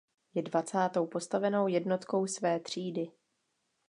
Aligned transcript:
Je 0.33 0.41
dvacátou 0.41 1.05
postavenou 1.07 1.67
jednotkou 1.67 2.27
své 2.27 2.59
třídy. 2.59 3.11